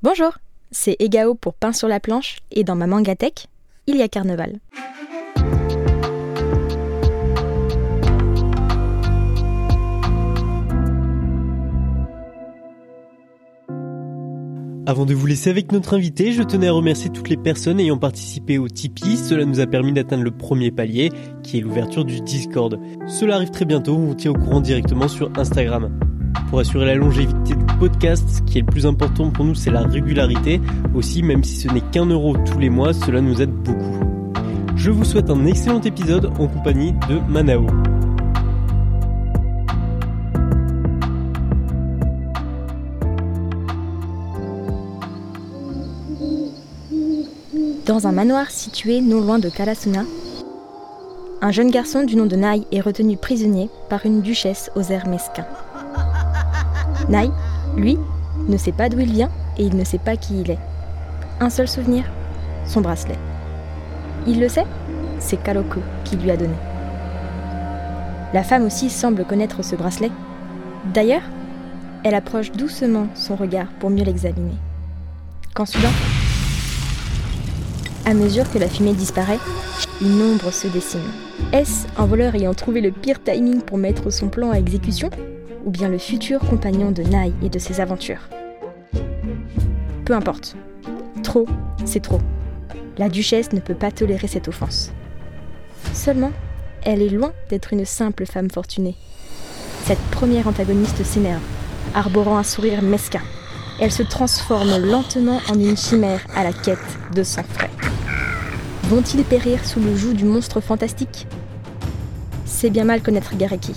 [0.00, 0.38] Bonjour,
[0.70, 3.48] c'est Egao pour Pain sur la planche et dans ma mangatech,
[3.88, 4.60] il y a carnaval.
[14.86, 17.98] Avant de vous laisser avec notre invité, je tenais à remercier toutes les personnes ayant
[17.98, 19.16] participé au Tipeee.
[19.16, 21.10] Cela nous a permis d'atteindre le premier palier,
[21.42, 22.78] qui est l'ouverture du Discord.
[23.08, 25.90] Cela arrive très bientôt, on vous tient au courant directement sur Instagram.
[26.48, 29.70] Pour assurer la longévité du podcast, ce qui est le plus important pour nous, c'est
[29.70, 30.60] la régularité.
[30.94, 34.00] Aussi, même si ce n'est qu'un euro tous les mois, cela nous aide beaucoup.
[34.76, 37.66] Je vous souhaite un excellent épisode en compagnie de Manao.
[47.84, 50.04] Dans un manoir situé non loin de Kalasuna,
[51.40, 55.08] un jeune garçon du nom de Nai est retenu prisonnier par une duchesse aux airs
[55.08, 55.46] mesquins.
[57.08, 57.30] Nai,
[57.76, 57.98] lui,
[58.48, 60.58] ne sait pas d'où il vient et il ne sait pas qui il est.
[61.40, 62.04] Un seul souvenir,
[62.66, 63.18] son bracelet.
[64.26, 64.66] Il le sait,
[65.18, 66.54] c'est Karoku qui lui a donné.
[68.34, 70.10] La femme aussi semble connaître ce bracelet.
[70.92, 71.22] D'ailleurs,
[72.04, 74.56] elle approche doucement son regard pour mieux l'examiner.
[75.54, 75.88] Quand soudain,
[78.04, 79.38] à mesure que la fumée disparaît,
[80.00, 81.00] une ombre se dessine.
[81.52, 85.10] Est-ce un voleur ayant trouvé le pire timing pour mettre son plan à exécution
[85.68, 88.30] Ou bien le futur compagnon de Nai et de ses aventures
[90.06, 90.56] Peu importe.
[91.22, 91.46] Trop,
[91.84, 92.22] c'est trop.
[92.96, 94.92] La duchesse ne peut pas tolérer cette offense.
[95.92, 96.32] Seulement,
[96.84, 98.94] elle est loin d'être une simple femme fortunée.
[99.84, 101.42] Cette première antagoniste s'énerve,
[101.94, 103.20] arborant un sourire mesquin.
[103.78, 106.78] Elle se transforme lentement en une chimère à la quête
[107.14, 107.68] de sang frais.
[108.84, 111.26] Vont-ils périr sous le joug du monstre fantastique?
[112.46, 113.74] C'est bien mal connaître Gareki.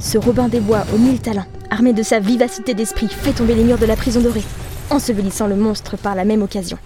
[0.00, 3.64] Ce Robin des Bois aux mille talents, armé de sa vivacité d'esprit, fait tomber les
[3.64, 4.44] murs de la prison dorée,
[4.90, 6.78] ensevelissant le monstre par la même occasion.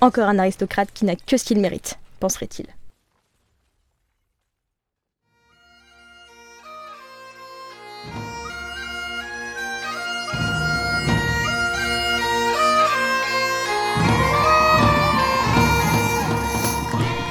[0.00, 2.66] Encore un aristocrate qui n'a que ce qu'il mérite, penserait-il.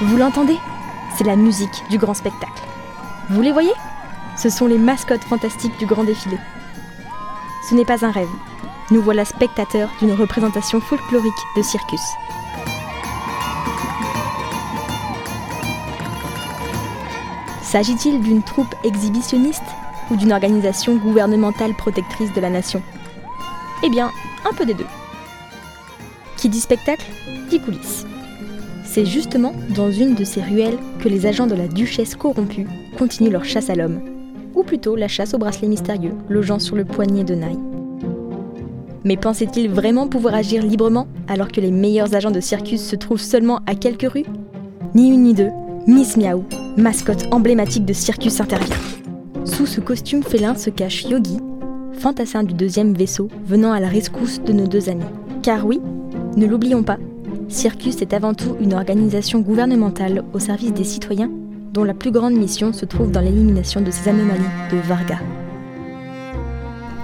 [0.01, 0.57] Vous l'entendez?
[1.17, 2.63] C'est la musique du grand spectacle.
[3.29, 3.71] Vous les voyez?
[4.41, 6.37] Ce sont les mascottes fantastiques du grand défilé.
[7.69, 8.29] Ce n'est pas un rêve.
[8.89, 11.99] Nous voilà spectateurs d'une représentation folklorique de circus.
[17.61, 19.61] S'agit-il d'une troupe exhibitionniste
[20.09, 22.81] ou d'une organisation gouvernementale protectrice de la nation?
[23.83, 24.09] Eh bien,
[24.49, 24.87] un peu des deux.
[26.37, 27.05] Qui dit spectacle,
[27.49, 28.05] dit coulisses.
[28.85, 32.67] C'est justement dans une de ces ruelles que les agents de la duchesse corrompue
[32.97, 33.99] continuent leur chasse à l'homme,
[34.59, 37.57] ou plutôt la chasse au bracelet mystérieux logeant sur le poignet de Nai.
[39.05, 43.21] Mais pensait-il vraiment pouvoir agir librement alors que les meilleurs agents de circus se trouvent
[43.21, 44.25] seulement à quelques rues?
[44.93, 45.49] Ni une ni deux,
[45.87, 46.43] Miss Miaou,
[46.75, 48.75] mascotte emblématique de circus intervient.
[49.45, 51.37] Sous ce costume félin se cache Yogi,
[51.93, 55.03] fantassin du deuxième vaisseau venant à la rescousse de nos deux amis.
[55.41, 55.79] Car oui,
[56.35, 56.97] ne l'oublions pas,
[57.47, 61.31] Circus est avant tout une organisation gouvernementale au service des citoyens
[61.71, 64.41] dont la plus grande mission se trouve dans l'élimination de ces anomalies
[64.71, 65.19] de Varga.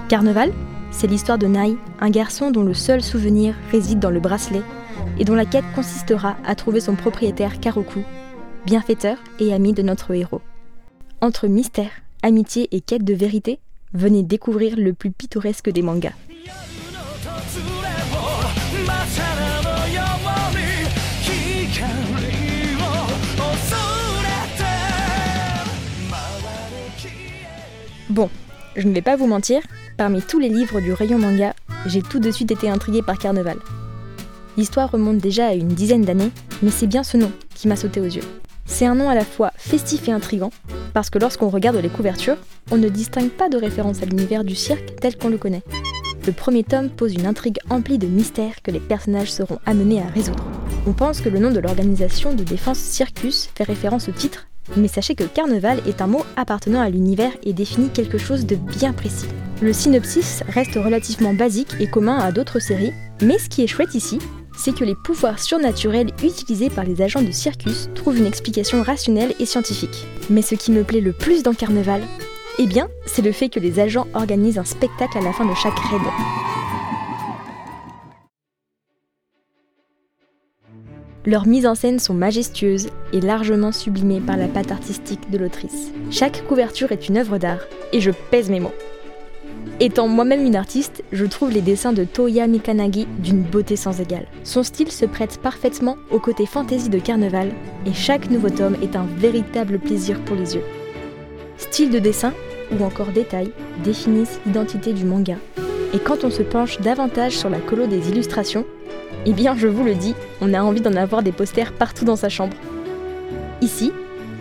[0.08, 0.52] Carnaval,
[0.90, 4.62] c'est l'histoire de Nai, un garçon dont le seul souvenir réside dans le bracelet
[5.18, 8.00] et dont la quête consistera à trouver son propriétaire Karoku,
[8.64, 10.42] bienfaiteur et ami de notre héros.
[11.20, 11.90] Entre mystère,
[12.22, 13.58] amitié et quête de vérité,
[13.94, 16.12] venez découvrir le plus pittoresque des mangas.
[28.16, 28.30] Bon,
[28.76, 29.60] je ne vais pas vous mentir,
[29.98, 31.52] parmi tous les livres du rayon manga,
[31.84, 33.58] j'ai tout de suite été intriguée par Carnaval.
[34.56, 36.30] L'histoire remonte déjà à une dizaine d'années,
[36.62, 38.22] mais c'est bien ce nom qui m'a sauté aux yeux.
[38.64, 40.50] C'est un nom à la fois festif et intrigant,
[40.94, 42.38] parce que lorsqu'on regarde les couvertures,
[42.70, 45.62] on ne distingue pas de référence à l'univers du cirque tel qu'on le connaît.
[46.26, 50.06] Le premier tome pose une intrigue emplie de mystères que les personnages seront amenés à
[50.06, 50.46] résoudre.
[50.86, 54.46] On pense que le nom de l'organisation de défense Circus fait référence au titre
[54.76, 58.56] mais sachez que carnaval est un mot appartenant à l'univers et définit quelque chose de
[58.56, 59.28] bien précis.
[59.62, 62.92] Le synopsis reste relativement basique et commun à d'autres séries,
[63.22, 64.18] mais ce qui est chouette ici,
[64.56, 69.34] c'est que les pouvoirs surnaturels utilisés par les agents de circus trouvent une explication rationnelle
[69.38, 70.06] et scientifique.
[70.30, 72.02] Mais ce qui me plaît le plus dans Carnaval,
[72.58, 75.54] eh bien, c'est le fait que les agents organisent un spectacle à la fin de
[75.54, 76.55] chaque raid.
[81.26, 85.90] Leurs mises en scène sont majestueuses et largement sublimées par la patte artistique de l'autrice.
[86.08, 88.74] Chaque couverture est une œuvre d'art, et je pèse mes mots.
[89.80, 94.28] Étant moi-même une artiste, je trouve les dessins de Toya Mikanagi d'une beauté sans égale.
[94.44, 97.50] Son style se prête parfaitement au côté fantaisie de Carnaval,
[97.86, 100.64] et chaque nouveau tome est un véritable plaisir pour les yeux.
[101.58, 102.34] Style de dessin
[102.70, 103.50] ou encore détails
[103.82, 105.36] définissent l'identité du manga,
[105.92, 108.64] et quand on se penche davantage sur la colo des illustrations,
[109.25, 112.15] eh bien je vous le dis, on a envie d'en avoir des posters partout dans
[112.15, 112.55] sa chambre.
[113.61, 113.91] Ici,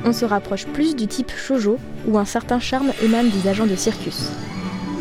[0.04, 3.76] on se rapproche plus du type shojo où un certain charme émane des agents de
[3.76, 4.30] circus.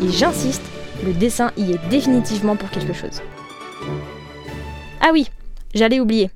[0.02, 0.62] Et j'insiste,
[1.04, 3.22] le dessin y est définitivement pour quelque chose.
[5.00, 5.30] Ah oui,
[5.74, 6.30] j'allais oublier.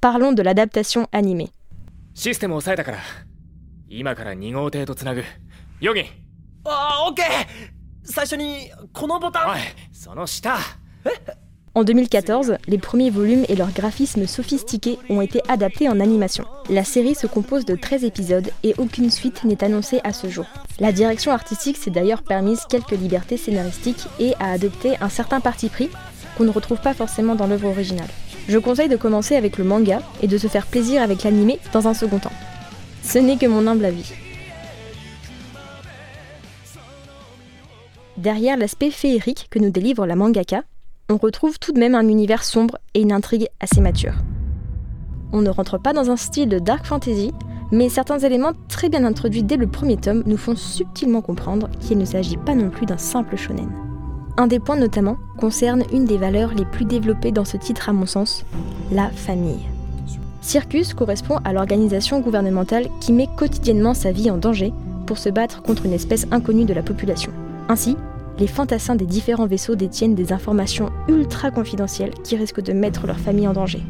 [0.00, 1.50] Parlons de l'adaptation animée.
[2.16, 2.98] システムを押さえたから
[3.90, 5.22] 今から2号艇とつなぐ
[5.80, 6.04] ヨギ
[6.64, 7.26] あオッケー
[8.04, 9.58] 最初にこのボタンおい
[9.92, 10.56] その下
[11.73, 16.43] en 2014, les premiers volumes et leurs graphismes sophistiqués ont été adaptés en animation.
[16.69, 20.45] La série se compose de 13 épisodes et aucune suite n'est annoncée à ce jour.
[20.81, 25.69] La direction artistique s'est d'ailleurs permise quelques libertés scénaristiques et a adopté un certain parti
[25.69, 25.89] pris
[26.37, 28.09] qu'on ne retrouve pas forcément dans l'œuvre originale.
[28.49, 31.87] Je conseille de commencer avec le manga et de se faire plaisir avec l'animé dans
[31.87, 32.33] un second temps.
[33.01, 34.11] Ce n'est que mon humble avis.
[38.17, 40.63] Derrière l'aspect féerique que nous délivre la mangaka,
[41.11, 44.13] on retrouve tout de même un univers sombre et une intrigue assez mature.
[45.33, 47.33] On ne rentre pas dans un style de dark fantasy,
[47.71, 51.97] mais certains éléments très bien introduits dès le premier tome nous font subtilement comprendre qu'il
[51.97, 53.69] ne s'agit pas non plus d'un simple shonen.
[54.37, 57.93] Un des points notamment concerne une des valeurs les plus développées dans ce titre à
[57.93, 58.45] mon sens,
[58.91, 59.67] la famille.
[60.41, 64.73] Circus correspond à l'organisation gouvernementale qui met quotidiennement sa vie en danger
[65.05, 67.31] pour se battre contre une espèce inconnue de la population.
[67.69, 67.95] Ainsi,
[68.39, 73.19] les fantassins des différents vaisseaux détiennent des informations ultra confidentielles qui risquent de mettre leur
[73.19, 73.81] famille en danger.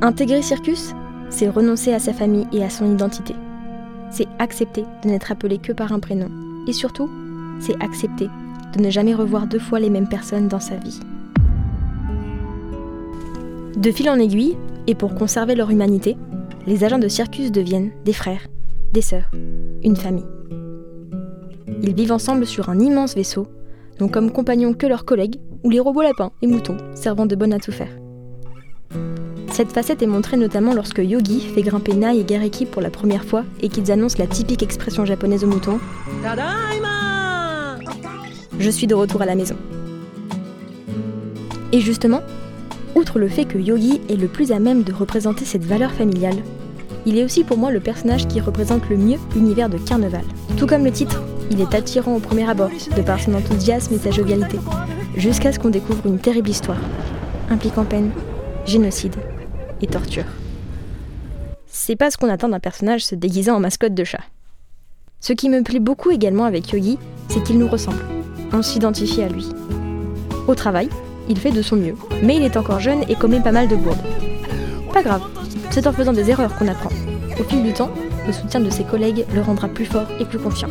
[0.00, 0.94] Intégrer Circus,
[1.30, 3.34] c'est renoncer à sa famille et à son identité.
[4.10, 6.28] C'est accepter de n'être appelé que par un prénom.
[6.66, 7.10] Et surtout,
[7.60, 8.28] c'est accepter
[8.76, 11.00] de ne jamais revoir deux fois les mêmes personnes dans sa vie.
[13.76, 14.56] De fil en aiguille,
[14.86, 16.16] et pour conserver leur humanité,
[16.66, 18.46] les agents de Circus deviennent des frères,
[18.92, 19.30] des sœurs,
[19.82, 20.24] une famille.
[21.82, 23.46] Ils vivent ensemble sur un immense vaisseau,
[24.00, 27.52] n'ont comme compagnons que leurs collègues ou les robots lapins et moutons, servant de bonnes
[27.52, 27.90] à tout faire.
[29.52, 33.24] Cette facette est montrée notamment lorsque Yogi fait grimper Nai et Gareki pour la première
[33.24, 35.80] fois et qu'ils annoncent la typique expression japonaise au mouton
[36.22, 37.76] Tadaima
[38.58, 39.56] Je suis de retour à la maison.
[41.72, 42.20] Et justement,
[42.94, 46.36] outre le fait que Yogi est le plus à même de représenter cette valeur familiale,
[47.04, 50.24] il est aussi pour moi le personnage qui représente le mieux l'univers de Carnaval.
[50.56, 53.98] Tout comme le titre, il est attirant au premier abord, de par son enthousiasme et
[53.98, 54.58] sa jovialité,
[55.16, 56.80] jusqu'à ce qu'on découvre une terrible histoire,
[57.50, 58.10] impliquant peine,
[58.66, 59.16] génocide
[59.80, 60.24] et torture.
[61.66, 64.22] C'est pas ce qu'on attend d'un personnage se déguisant en mascotte de chat.
[65.20, 66.98] Ce qui me plaît beaucoup également avec Yogi,
[67.28, 68.04] c'est qu'il nous ressemble.
[68.52, 69.48] On s'identifie à lui.
[70.46, 70.88] Au travail,
[71.28, 73.76] il fait de son mieux, mais il est encore jeune et commet pas mal de
[73.76, 73.98] bourdes.
[74.92, 75.22] Pas grave,
[75.70, 76.90] c'est en faisant des erreurs qu'on apprend.
[77.38, 77.90] Au fil du temps,
[78.26, 80.70] le soutien de ses collègues le rendra plus fort et plus confiant.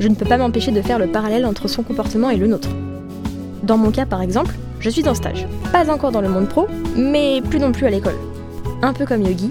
[0.00, 2.70] Je ne peux pas m'empêcher de faire le parallèle entre son comportement et le nôtre.
[3.62, 5.46] Dans mon cas, par exemple, je suis en stage.
[5.72, 6.66] Pas encore dans le monde pro,
[6.96, 8.16] mais plus non plus à l'école.
[8.82, 9.50] Un peu comme Yogi,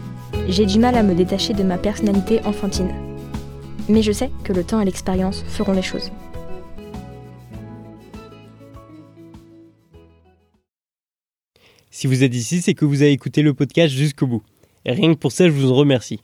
[0.49, 2.91] j'ai du mal à me détacher de ma personnalité enfantine.
[3.87, 6.11] Mais je sais que le temps et l'expérience feront les choses.
[11.89, 14.43] Si vous êtes ici, c'est que vous avez écouté le podcast jusqu'au bout.
[14.85, 16.21] Et rien que pour ça, je vous en remercie.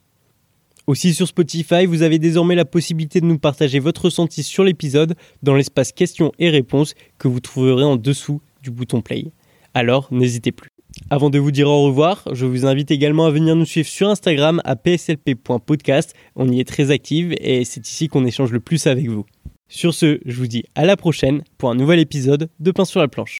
[0.87, 5.15] Aussi sur Spotify, vous avez désormais la possibilité de nous partager votre ressenti sur l'épisode
[5.43, 9.25] dans l'espace questions et réponses que vous trouverez en dessous du bouton play.
[9.73, 10.69] Alors, n'hésitez plus.
[11.09, 14.07] Avant de vous dire au revoir, je vous invite également à venir nous suivre sur
[14.07, 16.15] Instagram à pslp.podcast.
[16.37, 19.25] On y est très active et c'est ici qu'on échange le plus avec vous.
[19.67, 23.01] Sur ce, je vous dis à la prochaine pour un nouvel épisode de Pain sur
[23.01, 23.35] la planche.